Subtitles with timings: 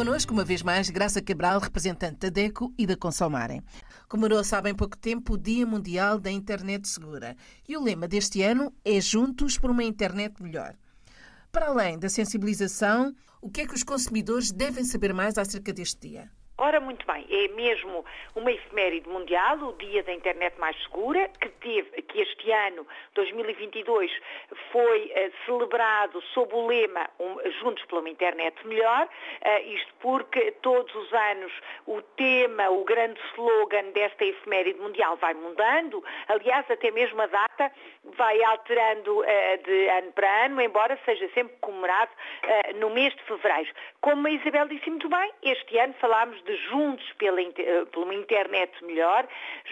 [0.00, 3.62] Connosco, uma vez mais, Graça Cabral, representante da DECO e da Consomarem.
[4.08, 7.36] Comemorou-se há bem pouco tempo o Dia Mundial da Internet Segura
[7.68, 10.74] e o lema deste ano é Juntos por uma Internet Melhor.
[11.52, 16.08] Para além da sensibilização, o que é que os consumidores devem saber mais acerca deste
[16.08, 16.30] dia?
[16.62, 18.04] Ora, muito bem, é mesmo
[18.36, 24.12] uma efeméride mundial, o Dia da Internet Mais Segura, que, teve, que este ano, 2022,
[24.70, 30.52] foi uh, celebrado sob o lema um, Juntos pela uma Internet Melhor, uh, isto porque
[30.60, 31.50] todos os anos
[31.86, 37.72] o tema, o grande slogan desta efeméride mundial vai mudando, aliás, até mesmo a data
[38.18, 39.24] vai alterando uh,
[39.64, 42.10] de ano para ano, embora seja sempre comemorado
[42.76, 43.72] no mês de fevereiro.
[44.02, 48.14] Como a Isabel disse muito bem, este ano falámos de de juntos pela, eh, uma
[48.14, 49.26] internet melhor,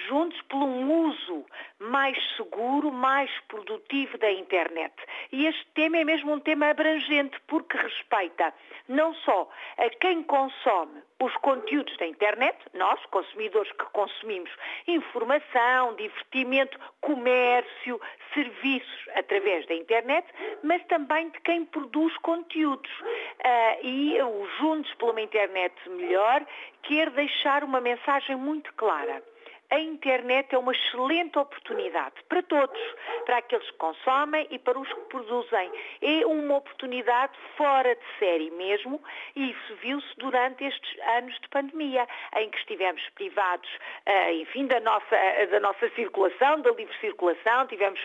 [0.06, 1.44] juntos por um uso
[1.78, 4.94] mais seguro, mais produtivo da internet.
[5.32, 8.54] E este tema é mesmo um tema abrangente, porque respeita
[8.88, 14.50] não só a quem consome os conteúdos da internet, nós, consumidores que consumimos
[14.86, 18.00] informação, divertimento, comércio,
[18.32, 20.26] serviços através da internet,
[20.62, 22.90] mas também de quem produz conteúdos.
[23.00, 26.46] Uh, e o Juntos uma Internet Melhor
[26.82, 29.22] quer deixar uma mensagem muito clara
[29.70, 32.80] a internet é uma excelente oportunidade para todos,
[33.26, 35.70] para aqueles que consomem e para os que produzem.
[36.00, 39.00] É uma oportunidade fora de série mesmo
[39.36, 43.68] e isso viu-se durante estes anos de pandemia, em que estivemos privados,
[44.06, 45.16] eh, enfim, da nossa,
[45.50, 48.00] da nossa circulação, da livre circulação, tivemos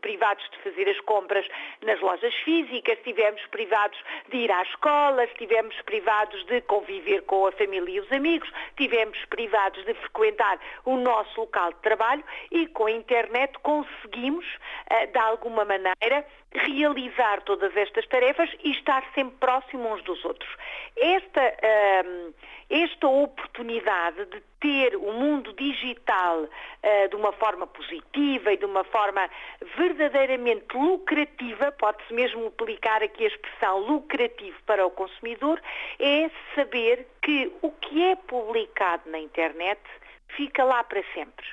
[0.00, 1.46] privados de fazer as compras
[1.82, 7.52] nas lojas físicas, estivemos privados de ir à escola, estivemos privados de conviver com a
[7.52, 12.86] família e os amigos, estivemos privados de frequentar o nosso local de trabalho e com
[12.86, 14.46] a internet conseguimos,
[14.90, 20.50] eh, de alguma maneira, realizar todas estas tarefas e estar sempre próximo uns dos outros.
[20.96, 22.32] Esta, ehm,
[22.70, 28.84] esta oportunidade de ter o mundo digital uh, de uma forma positiva e de uma
[28.84, 29.28] forma
[29.76, 35.60] verdadeiramente lucrativa, pode-se mesmo aplicar aqui a expressão lucrativo para o consumidor,
[35.98, 39.80] é saber que o que é publicado na internet
[40.28, 41.46] fica lá para sempre.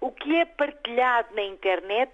[0.00, 2.12] O que é partilhado na internet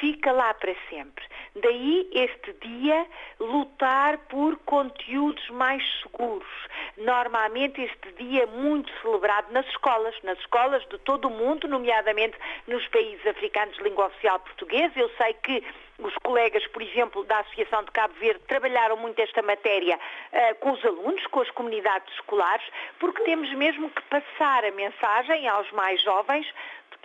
[0.00, 1.24] fica lá para sempre.
[1.56, 3.06] Daí este dia
[3.40, 6.48] lutar por conteúdos mais seguros.
[6.96, 12.36] Normalmente este dia é muito celebrado nas escolas, nas escolas de todo o mundo, nomeadamente
[12.66, 14.92] nos países africanos de língua oficial portuguesa.
[14.96, 15.62] Eu sei que
[15.98, 20.72] os colegas, por exemplo, da Associação de Cabo Verde trabalharam muito esta matéria uh, com
[20.72, 22.66] os alunos, com as comunidades escolares,
[22.98, 26.46] porque temos mesmo que passar a mensagem aos mais jovens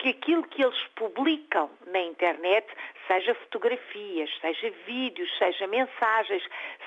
[0.00, 2.66] que aquilo que eles publicam na internet,
[3.06, 6.42] seja fotografias, seja vídeos, seja mensagens,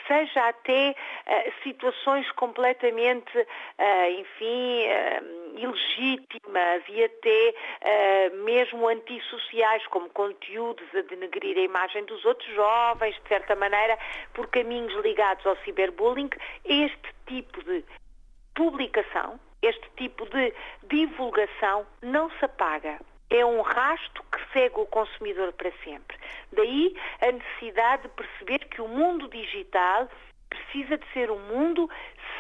[0.08, 7.54] seja até uh, situações completamente, uh, enfim, uh, ilegítimas e até
[8.44, 13.98] mesmo antissociais, como conteúdos a denegrir a imagem dos outros jovens, de certa maneira,
[14.34, 16.30] por caminhos ligados ao ciberbullying,
[16.66, 17.86] este tipo de
[18.56, 20.54] publicação este tipo de
[20.90, 23.00] divulgação não se apaga.
[23.30, 26.18] É um rasto que segue o consumidor para sempre.
[26.52, 30.08] Daí a necessidade de perceber que o mundo digital
[30.74, 31.88] precisa de ser um mundo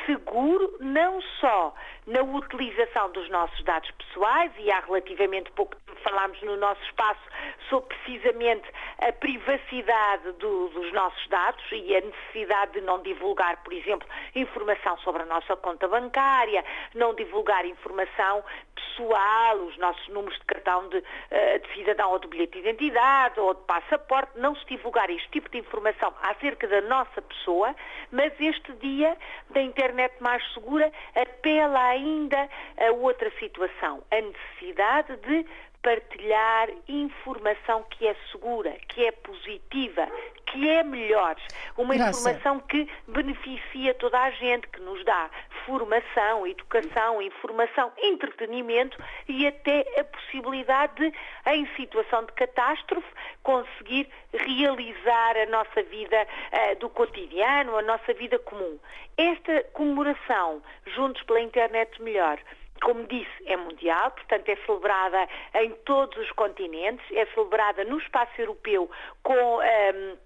[0.07, 1.73] seguro não só
[2.07, 7.21] na utilização dos nossos dados pessoais, e há relativamente pouco falámos no nosso espaço
[7.69, 8.67] sobre precisamente
[8.99, 14.97] a privacidade do, dos nossos dados e a necessidade de não divulgar, por exemplo, informação
[14.97, 18.43] sobre a nossa conta bancária, não divulgar informação
[18.83, 23.39] pessoal, os nossos números de cartão de, eh, de cidadão ou de bilhete de identidade
[23.39, 27.75] ou de passaporte, não se divulgar este tipo de informação acerca da nossa pessoa,
[28.11, 29.17] mas este dia
[29.49, 35.45] da internet mais segura apela ainda a outra situação, a necessidade de
[35.83, 40.07] partilhar informação que é segura, que é positiva,
[40.45, 41.35] que é melhor.
[41.77, 42.11] Uma Graça.
[42.11, 45.29] informação que beneficia toda a gente, que nos dá
[45.65, 48.97] formação, educação, informação, entretenimento
[49.27, 51.13] e até a possibilidade de,
[51.47, 53.07] em situação de catástrofe,
[53.43, 58.79] conseguir realizar a nossa vida uh, do cotidiano, a nossa vida comum.
[59.17, 62.39] Esta comemoração, juntos pela internet melhor,
[62.83, 68.39] como disse, é mundial, portanto é celebrada em todos os continentes, é celebrada no espaço
[68.39, 68.89] europeu
[69.23, 69.59] com.
[69.59, 70.17] Um,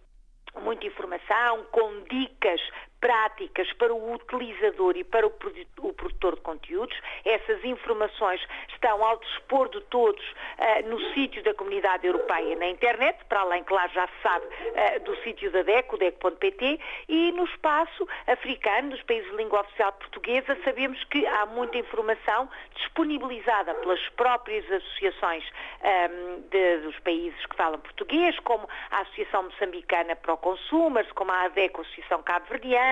[0.62, 2.60] muita informação, com dicas
[3.00, 6.98] práticas para o utilizador e para o produtor de conteúdos.
[7.24, 13.18] Essas informações estão ao dispor de todos uh, no sítio da Comunidade Europeia na internet,
[13.30, 18.08] para além, claro, já se sabe, uh, do sítio da DECO, DECO.pt, e no espaço
[18.26, 24.70] africano, dos países de língua oficial portuguesa, sabemos que há muita informação disponibilizada pelas próprias
[24.72, 30.38] associações um, ehm, de, dos países que falam português, como a Associação Moçambicana para o
[30.38, 32.87] Consumers, como a ADECO, Associação Cabo-Verdiana,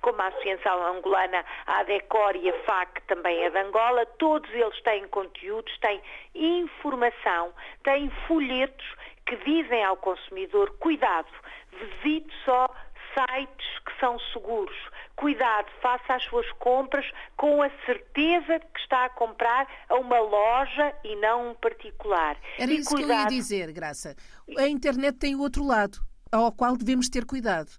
[0.00, 4.80] como a Associação Angolana, a ADECOR e a FAC, também é de Angola, todos eles
[4.82, 6.00] têm conteúdos, têm
[6.34, 7.52] informação,
[7.82, 8.86] têm folhetos
[9.26, 11.28] que dizem ao consumidor, cuidado,
[11.72, 12.68] visite só
[13.14, 14.76] sites que são seguros.
[15.16, 17.04] Cuidado, faça as suas compras
[17.36, 22.36] com a certeza de que está a comprar a uma loja e não um particular.
[22.58, 23.08] Era e isso cuidado...
[23.08, 24.16] que eu ia dizer, Graça.
[24.58, 25.98] A internet tem o outro lado,
[26.30, 27.70] ao qual devemos ter cuidado.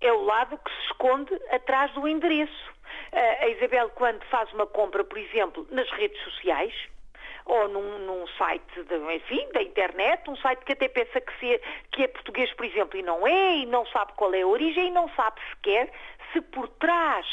[0.00, 2.78] É o lado que se esconde atrás do endereço.
[3.12, 6.72] A Isabel, quando faz uma compra, por exemplo, nas redes sociais,
[7.48, 11.60] ou num, num site, de, enfim, da internet, um site que até pensa que, se,
[11.90, 14.88] que é português, por exemplo, e não é, e não sabe qual é a origem,
[14.88, 15.90] e não sabe sequer
[16.32, 17.26] se por trás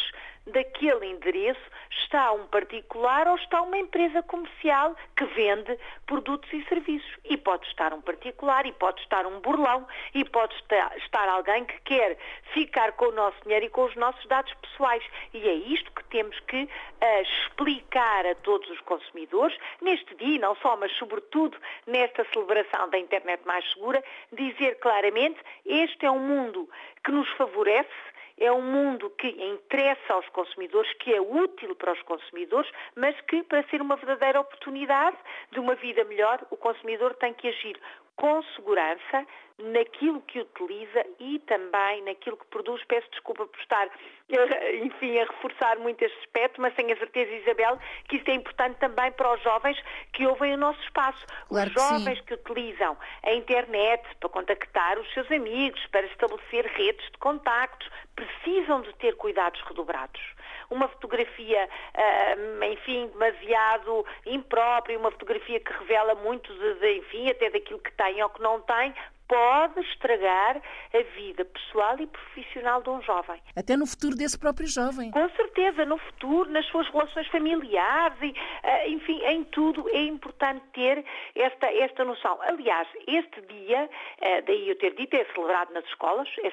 [0.47, 7.17] daquele endereço está um particular ou está uma empresa comercial que vende produtos e serviços.
[7.23, 10.55] E pode estar um particular, e pode estar um burlão, e pode
[10.97, 12.17] estar alguém que quer
[12.53, 15.03] ficar com o nosso dinheiro e com os nossos dados pessoais.
[15.33, 20.55] E é isto que temos que uh, explicar a todos os consumidores, neste dia, não
[20.57, 21.57] só, mas sobretudo
[21.87, 26.69] nesta celebração da internet mais segura, dizer claramente este é um mundo
[27.03, 27.89] que nos favorece
[28.37, 33.43] é um mundo que interessa aos consumidores, que é útil para os consumidores, mas que,
[33.43, 35.17] para ser uma verdadeira oportunidade
[35.51, 37.79] de uma vida melhor, o consumidor tem que agir
[38.15, 39.25] com segurança
[39.57, 42.83] naquilo que utiliza e também naquilo que produz.
[42.85, 43.87] Peço desculpa por estar,
[44.29, 47.79] eh, enfim, a reforçar muito este aspecto, mas tenho a certeza, Isabel,
[48.09, 49.81] que isso é importante também para os jovens
[50.13, 51.25] que ouvem o nosso espaço.
[51.47, 56.65] Claro os jovens que, que utilizam a internet para contactar os seus amigos, para estabelecer
[56.65, 60.21] redes de contactos, precisam de ter cuidados redobrados
[60.69, 67.49] uma fotografia, uh, enfim, demasiado imprópria, uma fotografia que revela muito, de, de, enfim, até
[67.49, 68.93] daquilo que tem ou que não tem,
[69.27, 70.61] pode estragar
[70.93, 73.41] a vida pessoal e profissional de um jovem.
[73.55, 75.11] Até no futuro desse próprio jovem.
[75.11, 78.33] Com certeza, no futuro, nas suas relações familiares e,
[78.63, 81.03] eh, enfim, em tudo é importante ter
[81.35, 82.39] esta, esta noção.
[82.41, 83.89] Aliás, este dia,
[84.21, 86.51] eh, daí eu ter dito, é celebrado nas escolas, é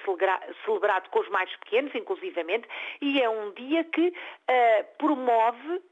[0.64, 2.66] celebrado com os mais pequenos, inclusivamente,
[3.00, 5.82] e é um dia que uh, promove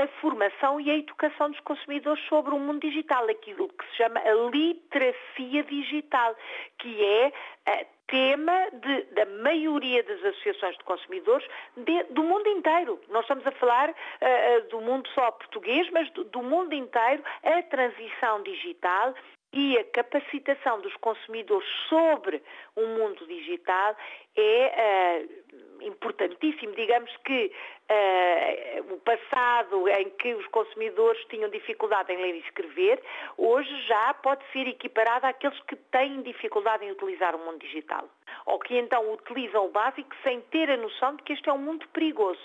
[0.00, 4.20] a formação e a educação dos consumidores sobre o mundo digital, aquilo que se chama
[4.20, 6.34] a literacia digital,
[6.78, 7.32] que é
[7.68, 13.00] uh, tema de, da maioria das associações de consumidores de, do mundo inteiro.
[13.08, 17.62] Nós estamos a falar uh, do mundo só português, mas do, do mundo inteiro, a
[17.62, 19.14] transição digital
[19.52, 22.42] e a capacitação dos consumidores sobre
[22.76, 23.96] o mundo digital
[24.36, 25.49] é uh,
[25.82, 26.74] importantíssimo.
[26.74, 27.52] Digamos que
[27.90, 33.02] uh, o passado em que os consumidores tinham dificuldade em ler e escrever,
[33.36, 38.08] hoje já pode ser equiparado àqueles que têm dificuldade em utilizar o mundo digital.
[38.46, 41.58] Ou que então utilizam o básico sem ter a noção de que este é um
[41.58, 42.40] mundo perigoso.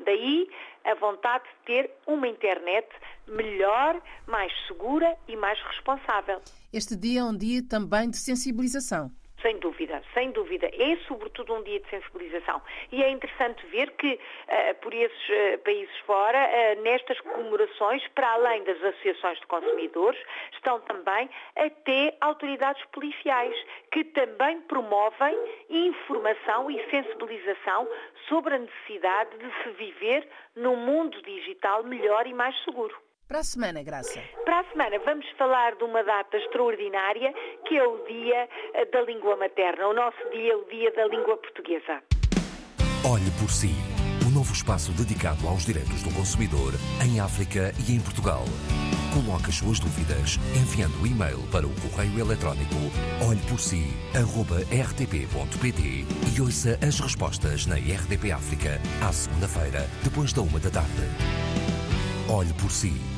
[0.00, 0.48] Daí
[0.84, 2.88] a vontade de ter uma internet
[3.26, 6.40] melhor, mais segura e mais responsável.
[6.72, 9.10] Este dia é um dia também de sensibilização.
[9.42, 10.66] Sem dúvida, sem dúvida.
[10.66, 12.60] É sobretudo um dia de sensibilização.
[12.90, 18.32] E é interessante ver que, uh, por esses uh, países fora, uh, nestas comemorações, para
[18.32, 20.20] além das associações de consumidores,
[20.52, 23.54] estão também até autoridades policiais,
[23.92, 25.36] que também promovem
[25.70, 27.88] informação e sensibilização
[28.28, 33.07] sobre a necessidade de se viver num mundo digital melhor e mais seguro.
[33.28, 34.22] Para a semana, Graça.
[34.46, 37.34] Para a semana vamos falar de uma data extraordinária
[37.68, 39.86] que é o Dia eh, da Língua Materna.
[39.86, 42.02] O nosso dia é o Dia da Língua Portuguesa.
[43.04, 43.74] Olhe por si.
[44.24, 46.72] O um novo espaço dedicado aos direitos do consumidor
[47.04, 48.44] em África e em Portugal.
[49.12, 52.76] Coloque as suas dúvidas enviando o e-mail para o correio eletrónico
[53.28, 61.04] olheporsi.rtp.pt e ouça as respostas na RDP África à segunda-feira, depois da uma da tarde.
[62.30, 63.17] Olhe por si